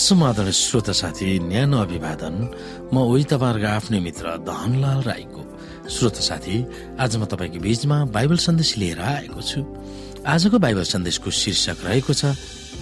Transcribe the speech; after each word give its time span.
समाधान 0.00 0.50
श्रोता 0.50 0.92
साथी 0.92 1.38
न्यानो 1.44 1.76
अभिवादन। 1.76 2.34
म 2.88 2.96
उही 3.04 3.24
तपाईँहरूको 3.28 3.68
आफ्नै 3.68 4.00
मित्र 4.00 4.26
धनलाल 4.48 5.00
राईको। 5.04 5.42
श्रोत 5.88 6.16
साथी 6.24 6.56
आज 6.96 7.16
म 7.20 7.24
तपाईँको 7.28 7.60
बीचमा 7.60 7.96
बाइबल 8.08 8.38
सन्देश 8.40 8.70
लिएर 8.80 9.00
आएको 9.00 9.40
छु। 9.44 9.60
आजको 10.24 10.56
बाइबल 10.56 10.84
सन्देशको 10.88 11.30
शीर्षक 11.30 11.84
रहेको 11.84 12.12
छ 12.16 12.32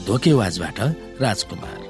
धोकेवाजबाट 0.07 0.79
राजकुमार। 1.18 1.87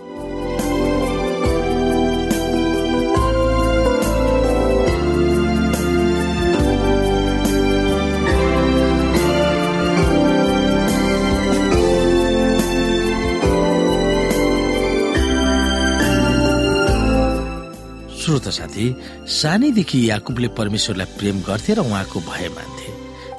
श्रोत 18.39 18.55
साथी 18.55 18.87
सानैदेखि 19.27 19.99
याकुबले 20.11 20.49
परमेश्वरलाई 20.55 21.07
प्रेम 21.19 21.37
गर्थे 21.43 21.75
र 21.75 21.81
उहाँको 21.83 22.19
भय 22.23 22.49
मान्थे। 22.55 22.89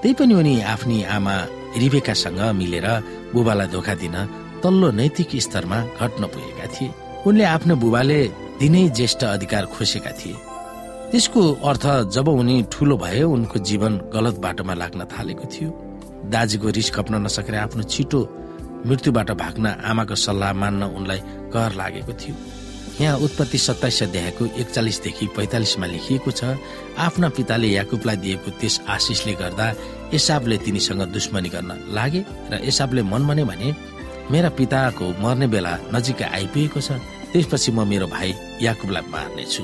त्यही 0.02 0.14
पनि 0.20 0.34
उनी 0.34 0.54
आफ्नी 0.60 0.98
आमा 1.16 1.36
रिबेकासँग 1.80 2.40
मिलेर 2.60 2.88
बुबालाई 3.32 3.68
धोका 3.72 3.94
दिन 3.96 4.16
तल्लो 4.60 4.92
नैतिक 5.00 5.32
स्तरमा 5.40 5.80
घट्न 5.96 6.24
पुगेका 6.28 6.68
थिए। 6.76 6.92
उनले 7.24 7.44
आफ्नो 7.46 7.76
बुबाले 7.80 8.20
दिनै 8.60 8.84
ज्येष्ठ 8.92 9.24
अधिकार 9.24 9.66
खोसेका 9.72 10.12
थिए। 10.20 10.36
त्यसको 11.12 11.42
अर्थ 11.64 11.86
जब 12.12 12.28
उनी 12.28 12.56
ठुलो 12.72 12.96
भए 13.00 13.24
उनको 13.24 13.60
जीवन 13.64 13.94
गलत 14.14 14.36
बाटोमा 14.44 14.74
लाग्न 14.76 15.02
थालेको 15.08 15.46
थियो। 15.48 15.70
दाजुको 16.28 16.68
रिस 16.76 16.90
खप्न 16.92 17.24
नसकेर 17.24 17.56
आफ्नो 17.56 17.84
छिटो 17.88 18.20
मृत्युबाट 18.88 19.32
भाग्न 19.32 19.66
आमाको 19.80 20.16
सल्लाह 20.16 20.54
मान्न 20.54 20.84
उनलाई 20.98 21.20
कर 21.54 21.72
लागेको 21.80 22.14
थियो। 22.20 22.36
यहाँ 23.00 23.18
उत्पत्ति 23.18 23.58
सत्ताइस 23.58 24.02
अध्यायको 24.04 24.46
एकचालिसदेखि 24.62 25.26
पैतालिसमा 25.36 25.86
लेखिएको 25.88 26.32
छ 26.32 26.44
आफ्ना 27.00 27.30
पिताले 27.38 27.68
याकुबलाई 27.68 28.18
दिएको 28.24 28.52
त्यस 28.60 28.80
आशिषले 28.96 29.34
गर्दा 29.42 29.68
एसाबले 30.14 30.58
तिनीसँग 30.66 31.02
दुश्मनी 31.16 31.50
गर्न 31.50 31.72
लागे 31.96 32.22
र 32.52 32.60
एसाबले 32.68 33.02
मन 33.08 33.28
भने 33.28 33.44
भने 33.52 33.74
मेरा 34.32 34.50
पिताको 34.60 35.06
मर्ने 35.24 35.48
बेला 35.48 35.74
नजिकै 35.96 36.28
आइपुगेको 36.28 36.80
छ 36.82 37.00
त्यसपछि 37.32 37.72
म 37.72 37.88
मेरो 37.88 38.08
भाइ 38.12 38.36
याकुबलाई 38.68 39.04
मार्नेछु 39.08 39.64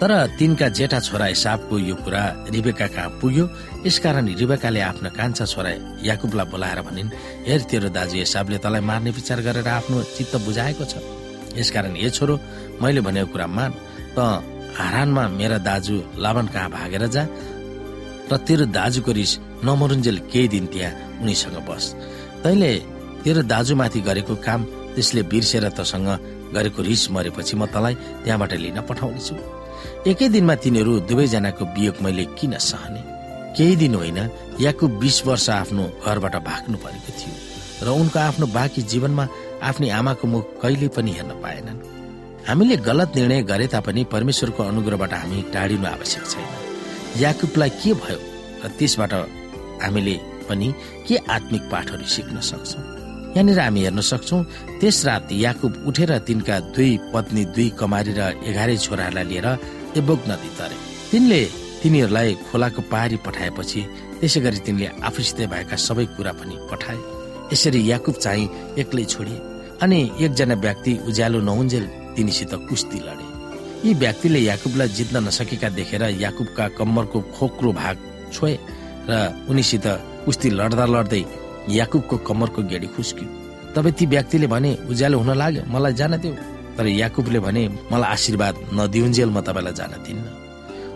तर 0.00 0.10
तिनका 0.40 0.68
जेठा 0.80 0.98
छोरा 1.04 1.26
एसाबको 1.36 1.78
यो 1.78 1.94
कुरा 1.94 2.24
रिबेका 2.56 2.86
कहाँ 2.88 3.20
पुग्यो। 3.20 3.44
यसकारण 3.86 4.26
रिबेकाले 4.40 4.80
आफ्ना 4.80 5.08
कान्छा 5.12 5.44
छोरा 5.44 5.70
याकुबलाई 6.08 6.46
बोलाएर 6.48 6.80
भनिन् 6.88 7.14
हेर 7.48 7.60
तेरो 7.68 7.88
दाजु 7.92 8.16
एसाबले 8.24 8.58
तलाई 8.64 8.80
मार्ने 8.80 9.10
विचार 9.12 9.40
गरेर 9.44 9.68
आफ्नो 9.68 10.02
चित्त 10.16 10.36
बुझाएको 10.48 10.84
छ। 10.88 11.19
यसकारण 11.56 11.96
ए 11.96 12.10
छोरो 12.10 12.34
मैले 12.82 13.00
भनेको 13.00 13.32
कुरा 13.32 13.46
मान। 13.46 13.70
त 14.16 14.18
हारानमा 14.78 15.24
मेरा 15.28 15.58
दाजु 15.58 15.96
लाभन 16.18 16.46
कहाँ 16.54 16.70
भागेर 16.70 17.06
जा। 17.06 17.22
र 18.30 18.36
तेरो 18.46 18.64
दाजुको 18.70 19.12
रिस 19.12 19.32
नमरुन्जेल 19.66 20.18
केही 20.30 20.48
दिन 20.48 20.66
त्यहाँ 20.72 21.20
उनीसँग 21.22 21.56
बस। 21.68 21.84
तैले 22.42 22.72
तेरो 23.24 23.42
दाजुमाथि 23.42 24.00
गरेको 24.00 24.34
काम 24.46 24.60
त्यसले 24.94 25.22
बिर्सेर 25.30 25.68
तसँग 25.78 26.08
गरेको 26.54 26.80
रिस 26.82 27.10
मरेपछि 27.10 27.54
म 27.56 27.66
तलाई 27.66 27.94
त्यहाँबाट 28.24 28.52
लिन 28.54 28.78
पठाउनेछु। 28.88 29.34
एकै 30.10 30.28
दिनमा 30.34 30.54
तिनीहरू 30.62 30.92
दुवैजनाको 31.10 31.64
वियोग 31.74 31.96
मैले 32.02 32.24
किन 32.38 32.54
सहने? 32.58 33.02
केही 33.56 33.76
दिन 33.76 33.94
होइन 33.94 34.18
याकु 34.60 34.84
बिस 35.02 35.26
वर्ष 35.26 35.48
आफ्नो 35.50 35.84
घरबाट 36.06 36.34
भाग्नु 36.46 36.76
परेको 36.78 37.10
थियो। 37.18 37.34
र 37.84 37.88
उनको 38.00 38.18
आफ्नो 38.18 38.46
बाँकी 38.46 38.82
जीवनमा 38.82 39.24
आफ्नी 39.62 39.88
आमाको 39.88 40.26
मुख 40.26 40.44
कहिले 40.62 40.88
पनि 40.88 41.10
हेर्न 41.12 41.32
पाएनन्। 41.42 41.78
हामीले 42.48 42.76
गलत 42.88 43.16
निर्णय 43.16 43.42
गरे 43.42 43.66
तापनि 43.66 44.04
परमेश्वरको 44.12 44.62
अनुग्रहबाट 44.62 45.12
हामी 45.14 45.42
टाढिनु 45.54 45.86
आवश्यक 45.86 46.24
छैन। 46.32 46.46
याकुबलाई 47.20 47.70
के 47.80 47.92
भयो 47.94 48.18
र 48.64 48.68
त्यसबाट 48.78 49.12
हामीले 49.82 50.14
पनि 50.48 50.68
के 51.06 51.16
आत्मिक 51.28 51.62
पाठहरू 51.72 52.04
सिक्न 52.04 52.40
सक्छौँ? 52.40 52.82
यहाँनिर 53.36 53.60
हामी 53.60 53.80
हेर्न 53.82 54.00
सक्छौँ 54.00 54.42
त्यस 54.80 55.04
रात 55.06 55.28
याकुब 55.32 55.72
उठेर 55.88 56.18
तिनका 56.26 56.56
दुई 56.74 56.90
पत्नी 57.12 57.44
दुई 57.54 57.68
कमारी 57.78 58.12
र 58.18 58.20
एघारै 58.48 58.76
छोराहरूलाई 58.76 59.24
लिएर 59.30 59.48
एबोक 60.00 60.20
नदी 60.30 60.50
तरे। 60.58 60.76
तिनले 61.10 61.42
तिनीहरूलाई 61.82 62.34
खोलाको 62.48 62.80
पारी 62.92 63.16
पठाएपछि 63.26 63.80
त्यसै 64.20 64.40
गरी 64.40 64.58
तिनले 64.66 64.86
आफूसित 65.08 65.40
भएका 65.52 65.76
सबै 65.76 66.04
कुरा 66.16 66.32
पनि 66.40 66.56
पठाए। 66.70 66.98
यसरी 67.52 67.80
याकुब 67.90 68.14
चाहिँ 68.24 68.50
एक्लै 68.80 69.04
छोडिए। 69.04 69.38
अनि 69.82 70.00
एकजना 70.20 70.54
व्यक्ति 70.64 70.92
उज्यालो 71.08 71.40
नहुन्जेल 71.40 71.84
तिनीसित 72.16 72.52
कुस्ती 72.68 72.98
लडे। 73.00 73.26
यी 73.84 73.94
व्यक्तिले 73.96 74.38
याकुबलाई 74.40 74.88
जित्न 74.96 75.16
नसकेका 75.26 75.68
देखेर 75.78 76.02
याकुबका 76.20 76.68
कम्मरको 76.78 77.20
खोक्रो 77.36 77.72
भाग 77.72 77.96
छोए 78.32 78.54
र 79.08 79.12
उनीसित 79.50 79.86
कुस्ती 80.24 80.48
लड्दा 80.50 80.84
लड्दै 80.94 81.22
याकुबको 81.70 82.16
कम्मरको 82.28 82.60
गेडी 82.70 82.86
खुस्क्यो। 82.94 83.26
तब 83.74 83.88
ती 83.96 84.04
व्यक्तिले 84.06 84.46
भने 84.52 84.70
उज्यालो 84.90 85.18
हुन 85.18 85.32
लाग्यो 85.40 85.62
मलाई 85.72 85.92
जान 85.96 86.16
देऊ। 86.20 86.34
तर 86.76 86.86
याकुबले 86.86 87.40
भने 87.40 87.62
मलाई 87.92 88.10
आशीर्वाद 88.14 88.54
नदिउन्जेल 88.76 89.30
म 89.32 89.40
तपाईँलाई 89.40 89.74
जान 89.80 89.92
दिन्न। 90.04 90.24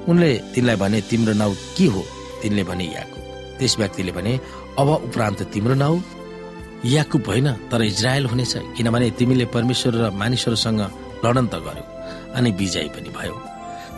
उनले 0.09 0.31
तिनलाई 0.53 0.77
भने 0.77 1.01
तिम्रो 1.09 1.33
नाउँ 1.41 1.55
के 1.77 1.87
हो? 1.89 2.03
तिनले 2.43 2.63
भने 2.69 2.85
याकुब। 2.85 3.23
त्यस 3.59 3.79
व्यक्तिले 3.81 4.13
भने 4.13 4.33
अब 4.77 4.89
उपरान्त 5.09 5.41
तिम्रो 5.53 5.75
नाउँ 5.75 5.97
याकुब 6.85 7.27
होइन 7.27 7.49
तर 7.71 7.83
इजरायल 7.83 8.27
हुनेछ 8.27 8.55
किनभने 8.77 9.11
तिमीले 9.19 9.45
परमेश्वर 9.49 9.95
र 9.95 10.11
मानिसहरूसँग 10.13 10.81
लडन 11.25 11.47
त 11.49 11.55
गर्यो 11.65 11.85
अनि 12.37 12.51
विजय 12.61 12.89
पनि 12.95 13.11
भयो। 13.17 13.35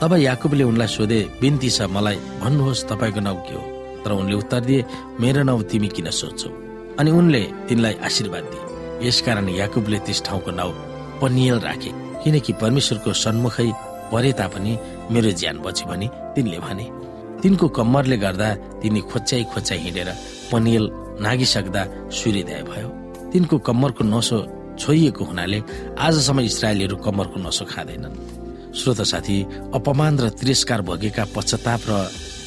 तब 0.01 0.13
याकुबले 0.19 0.65
उनलाई 0.71 0.87
सोधे 0.87 1.19
बिन्ती 1.41 1.71
छ 1.71 1.91
मलाई 1.91 2.17
भन्नुहोस् 2.43 2.87
तपाईँको 2.87 3.21
नाउँ 3.27 3.41
के 3.43 3.55
हो? 3.55 3.63
तर 4.05 4.11
उनले 4.13 4.37
उत्तर 4.39 4.61
दिए 4.69 4.85
मेरो 5.21 5.43
नाउँ 5.43 5.63
तिमी 5.67 5.89
किन 5.89 6.11
सोध्छौ? 6.11 6.51
अनि 7.01 7.11
उनले 7.11 7.43
तिनलाई 7.69 7.95
आशीर्वाद 8.07 8.45
दिए। 8.53 9.09
यसकारण 9.09 9.49
याकुबले 9.51 9.99
त्यस 10.07 10.23
ठाउँको 10.27 10.51
नाउँ 10.51 10.73
पनियल 11.21 11.59
राखे 11.67 11.91
किनकि 12.23 12.53
परमेश्वरको 12.63 13.13
सन्मुखै 13.25 13.69
परे 14.13 14.33
तापनि 14.39 14.73
मेरो 15.11 15.31
ज्यान 15.41 15.57
बच्यो 15.65 15.89
भने 15.91 16.07
तिनले 16.35 16.59
भने। 16.63 16.87
तिनको 17.43 17.67
कम्मरले 17.69 18.17
गर्दा 18.17 18.49
तिनी 18.81 19.01
खोच्याइ 19.11 19.45
खोच्याइ 19.53 19.79
हिँडेर 19.85 20.09
पनियल 20.53 20.85
नागिसक्दा 21.21 21.83
सूर्योदय 22.11 22.63
भयो। 22.71 22.89
तिनको 23.33 23.57
कम्मरको 23.59 24.05
नसो 24.05 24.39
छोइएको 24.81 25.25
हुनाले 25.25 25.59
आजसम्म 25.99 26.41
इसरायलीहरू 26.41 26.97
कम्मरको 26.97 27.39
नसो 27.41 27.65
खाँदैनन्। 27.65 28.75
श्रोत 28.77 29.01
साथी 29.03 29.37
अपमान 29.75 30.19
र 30.19 30.29
तिरस्कार 30.37 30.81
भोगेका 30.83 31.25
पश्चाताप 31.35 31.83
र 31.89 31.93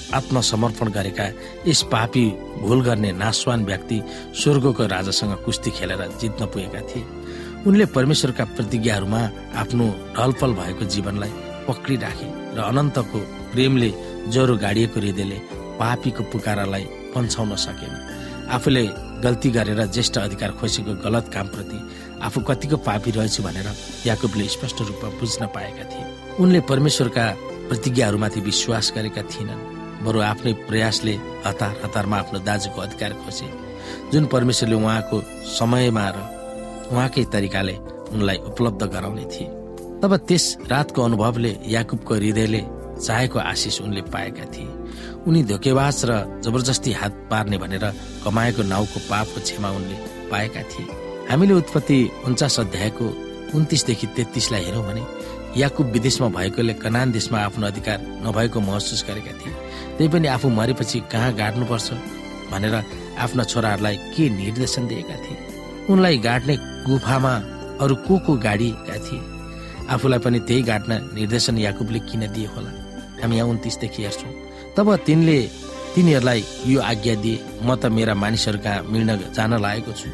आत्मसमर्पण 0.10 0.88
गरेका 0.90 1.26
यस 1.68 1.82
पापी 1.92 2.26
भुल 2.62 2.82
गर्ने 2.82 3.12
नासवान 3.14 3.66
व्यक्ति 3.66 3.98
स्वर्गको 4.34 4.86
राजासँग 4.86 5.34
कुस्ती 5.46 5.70
खेलेर 5.72 6.02
जित्न 6.22 6.46
पुगेका 6.46 6.82
थिए। 6.90 7.06
उनले 7.68 7.86
परमेश्वरका 7.94 8.46
प्रतिज्ञाहरूमा 8.56 9.22
आफ्नो 9.62 9.86
ढलपल 10.18 10.52
भएको 10.60 10.86
जीवनलाई 10.86 11.34
पक्रिराखे 11.68 12.28
र 12.58 12.60
अनन्तको 12.62 13.20
प्रेमले 13.54 13.90
ज्वरो 14.34 14.56
गाडिएको 14.58 15.00
हृदयले 15.00 15.38
पापीको 15.78 16.24
पुकारालाई 16.32 16.86
पन्छाउन 17.14 17.56
सकेन। 17.58 17.94
आफूले 18.50 18.86
गल्ती 19.24 19.50
गरेर 19.52 19.86
ज्येष्ठ 19.86 20.18
अधिकार 20.18 20.52
खोसेको 20.60 20.94
गलत 21.06 21.26
कामप्रति 21.34 21.80
आफू 22.22 22.42
कतिको 22.42 22.78
पापी 22.88 23.12
रहेछु 23.12 23.44
भनेर 23.44 23.68
याकुबले 24.06 24.48
स्पष्ट 24.48 24.82
रूपमा 24.82 25.10
बुझ्न 25.20 25.46
पाएका 25.56 25.84
थिए। 25.92 26.06
उनले 26.40 26.60
परमेश्वरका 26.62 27.26
प्रतिज्ञाहरूमाथि 27.70 28.40
विश्वास 28.42 28.92
गरेका 28.96 29.22
थिएनन्। 29.32 29.62
बरु 30.06 30.20
आफ्नै 30.22 30.54
प्रयासले 30.68 31.14
हतार 31.46 31.76
हतारमा 31.84 32.18
आफ्नो 32.18 32.40
दाजुको 32.40 32.82
अधिकार 32.82 33.14
खोजे। 33.22 33.48
जुन 34.12 34.26
परमेश्वरले 34.26 34.76
उहाँको 34.76 35.18
समयमा 35.60 36.06
र 36.10 36.18
उहाँकै 36.92 37.24
तरिकाले 37.34 37.76
उनलाई 38.14 38.38
उपलब्ध 38.50 38.84
गराउने 38.84 39.26
थिए। 39.30 39.48
तब 40.02 40.16
त्यस 40.28 40.46
रातको 40.72 41.00
अनुभवले 41.04 41.52
याकुबको 41.68 42.14
हृदयले 42.16 42.62
चाहेको 43.06 43.40
आशिष 43.40 43.82
उनले 43.82 44.02
पाएका 44.02 44.46
थिए। 44.46 44.68
उनी 45.28 45.44
धोकेबाज 45.44 45.98
र 46.06 46.12
जबरजस्ती 46.44 46.92
हात 46.92 47.14
पार्ने 47.32 47.58
भनेर 47.58 47.86
कमाएको 48.24 48.64
नाउको 48.64 49.00
पापको 49.10 49.40
क्षमा 49.42 49.70
उनले 49.70 49.96
पाएका 50.32 50.62
थिए। 50.72 50.86
हामीले 51.30 51.54
उत्पत्ति 51.54 52.00
उन्चास 52.26 52.60
अध्यायको 52.60 53.06
उन्तिसदेखि 53.56 54.08
तेत्तिसलाई 54.16 54.64
हेरौँ 54.64 54.86
भने 54.88 55.04
याकुब 55.60 55.88
विदेशमा 55.92 56.28
भएकोले 56.30 56.74
कनान 56.74 57.12
देशमा 57.12 57.38
आफ्नो 57.40 57.68
अधिकार 57.68 58.00
नभएको 58.26 58.60
महसुस 58.60 59.04
गरेका 59.08 59.34
थिए। 59.40 59.54
त्यही 59.98 60.10
पनि 60.10 60.28
आफू 60.28 60.50
मरेपछि 60.50 61.00
कहाँ 61.12 61.34
गाड्नुपर्छ 61.36 61.92
भनेर 62.52 62.76
आफ्ना 63.20 63.44
छोराहरूलाई 63.44 63.96
के 64.16 64.30
निर्देशन 64.30 64.88
दिएका 64.88 65.16
थिए? 65.16 65.38
उनलाई 65.90 66.18
गाड्ने 66.18 66.56
गुफामा 66.88 67.34
अरू 67.84 67.96
को 68.08 68.18
को 68.26 68.34
गाडिएका 68.38 68.98
थिए? 69.06 69.22
आफूलाई 69.90 70.20
पनि 70.20 70.40
त्यही 70.40 70.62
गाड्न 70.64 70.92
निर्देशन 71.14 71.58
याकुबले 71.58 72.00
किन 72.08 72.32
दिए 72.34 72.48
होला? 72.56 72.72
हामी 73.22 73.36
यहाँ 73.38 73.50
उन्तिसदेखि 73.50 74.04
हेर्छौँ। 74.04 74.34
तब 74.80 74.96
तिनले 75.06 75.40
तिनीहरूलाई 75.94 76.40
यो 76.72 76.80
आज्ञा 76.82 77.16
दिए 77.24 77.44
म 77.68 77.76
त 77.76 77.92
मेरा 77.92 78.14
मानिसहरू 78.16 78.60
कहाँ 78.64 78.88
मिल्न 78.88 79.10
जान 79.36 79.54
लागेको 79.60 79.92
छु। 79.92 80.08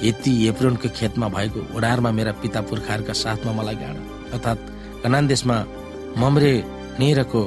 यति 0.00 0.32
एप्रोनको 0.48 0.88
खेतमा 0.96 1.28
भएको 1.36 1.60
ओडारमा 1.76 2.10
मेरा 2.16 2.32
पिता 2.40 2.60
पुर्खाहरूका 2.68 3.12
साथमा 3.12 3.52
मलाई 3.52 3.76
गाड। 3.82 3.96
अर्थात् 4.32 4.62
कनान 5.04 5.24
देशमा 5.28 5.56
ममरे 6.16 6.52
नेरको 7.00 7.42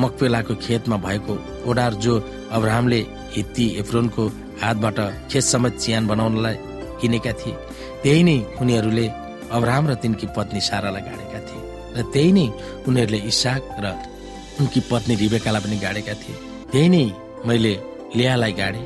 मकपेलाको 0.00 0.54
खेतमा 0.64 0.96
भएको 1.04 1.34
ओडार 1.68 1.92
जो 2.00 2.14
अब्राहमले 2.56 3.00
हित्ती 3.36 3.66
एप्रोनको 3.84 4.24
हातबाट 4.62 4.98
खेतसम्म 5.30 5.68
चियान 5.76 6.02
बनाउनलाई 6.08 6.56
किनेका 7.00 7.32
थिए 7.40 7.60
त्यही 8.02 8.22
नै 8.28 8.36
उनीहरूले 8.62 9.06
अब्राहम 9.52 9.84
र 9.90 9.92
तिनकी 10.00 10.26
पत्नी 10.36 10.60
सारालाई 10.68 11.02
गाडेका 11.08 11.40
थिए। 11.48 11.62
र 11.96 11.98
त्यही 12.12 12.32
नै 12.38 12.46
उनीहरूले 12.88 13.20
इसाक 13.32 13.62
र 13.84 13.86
उनकी 14.60 14.80
पत्नी 14.90 15.14
रिबेकालाई 15.22 15.62
पनि 15.62 15.76
गाडेका 15.84 16.14
थिए। 16.22 16.36
त्यही 16.72 16.88
नै 16.88 17.02
मैले 17.46 17.72
लेहालाई 18.16 18.52
गाडे। 18.60 18.82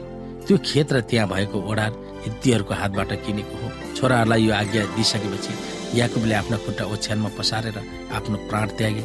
त्यो 0.46 0.56
खेत 0.66 0.92
र 0.92 1.00
त्यहाँ 1.10 1.28
भएको 1.28 1.58
ओडार 1.70 1.92
हित्तीहरूको 2.24 2.74
हातबाट 2.74 3.10
किनेको 3.24 3.54
हो। 3.60 3.68
छोराहरूलाई 3.96 4.40
यो 4.46 4.52
आज्ञा 4.52 4.82
दिइसकेपछि 4.96 5.52
याकुबले 5.98 6.34
आफ्ना 6.34 6.56
खुट्टा 6.64 6.84
ओछ्यानमा 6.94 7.30
पसारेर 7.38 7.76
आफ्नो 8.16 8.36
प्राण 8.48 8.66
त्यागे 8.78 9.04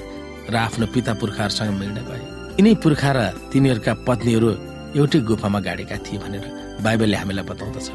र 0.50 0.56
आफ्नो 0.56 0.86
पिता 0.94 1.14
पुर्खाहरूसँग 1.22 1.72
मिल्न 1.82 1.98
गए। 2.10 2.24
यिनै 2.58 2.74
पुर्खा 2.84 3.12
र 3.18 3.20
तिनीहरूका 3.52 3.94
पत्नीहरू 4.08 4.50
एउटै 4.98 5.20
गुफामा 5.30 5.60
गाडेका 5.68 5.98
थिए 6.06 6.20
भनेर 6.24 6.46
बाइबलले 6.84 7.18
हामीलाई 7.18 7.46
बताउँदछ। 7.46 7.88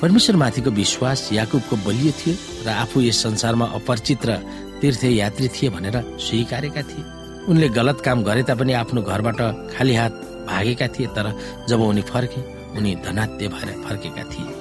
परमेश्वरमाथिको 0.00 0.70
विश्वास 0.70 1.20
याकुबको 1.32 1.74
बलियो 1.86 2.12
थियो 2.18 2.34
र 2.64 2.68
आफू 2.82 2.96
यस 3.02 3.22
संसारमा 3.22 3.66
अपरिचित 3.78 4.26
र 4.26 4.30
तीर्थ 4.80 5.02
यात्री 5.04 5.48
थिए 5.54 5.68
भनेर 5.70 5.96
स्वीकारेका 6.18 6.82
थिए। 6.90 7.17
उनले 7.48 7.68
गलत 7.72 8.00
काम 8.04 8.22
गरे 8.28 8.42
तापनि 8.44 8.72
आफ्नो 8.72 9.00
घरबाट 9.02 9.40
खाली 9.72 9.94
हात 9.94 10.12
भागेका 10.48 10.86
थिए 10.94 11.06
तर 11.16 11.26
जब 11.68 11.80
उनी 11.80 12.02
फर्के 12.04 12.40
उनी 12.76 12.94
धनात्य 13.04 13.48
भएर 13.48 13.68
फर्केका 13.84 14.24
थिए। 14.32 14.52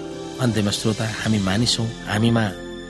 अन्त्यमा 0.43 0.71
श्रोता 0.71 1.05
हामी 1.21 1.39
मानिसौँ 1.43 1.87
हामीमा 2.07 2.43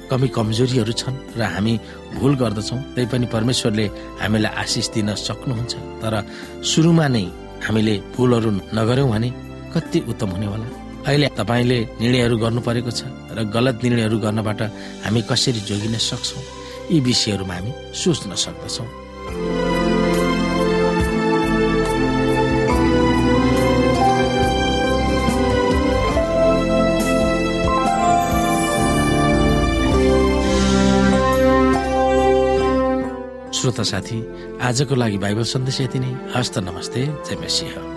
कमी 0.10 0.28
कमजोरीहरू 0.38 0.94
छन् 1.02 1.18
र 1.38 1.42
हामी 1.54 1.74
भुल 2.14 2.34
गर्दछौँ। 2.42 2.80
तैपनि 2.96 3.26
परमेश्वरले 3.34 3.86
हामीलाई 4.22 4.54
आशिष 4.62 4.88
दिन 4.94 5.10
सक्नुहुन्छ। 5.18 5.74
तर 6.02 6.14
सुरुमा 6.62 7.08
नै 7.16 7.26
हामीले 7.66 7.96
भुलहरू 8.14 8.50
नगर्यौँ 8.78 9.10
भने 9.10 9.30
कति 9.74 10.00
उत्तम 10.12 10.30
हुने 10.30 10.46
होला। 10.46 10.68
अहिले 11.10 11.28
तपाईँले 11.40 11.78
निर्णयहरू 12.02 12.36
गर्नु 12.38 12.62
परेको 12.62 12.92
छ 12.94 13.02
र 13.34 13.50
गलत 13.50 13.76
निर्णयहरू 13.84 14.18
गर्नबाट 14.26 14.62
हामी 15.06 15.22
कसरी 15.30 15.60
जोगिन 15.66 15.98
सक्छौँ? 15.98 16.44
यी 16.92 17.00
विषयहरूमा 17.02 17.54
हामी 17.58 17.72
सोच्न 17.98 18.32
सक्दछौँ। 18.46 18.88
श्रोता 33.68 33.84
साथी 33.84 34.20
आजको 34.64 34.96
लागि 34.96 35.18
बाइबल 35.18 35.44
सन्देश 35.44 35.82
यति 35.82 36.00
नै। 36.00 36.16
हस्त 36.36 36.58
नमस्ते 36.58 37.04
जय 37.04 37.36
मसिंह। 37.36 37.97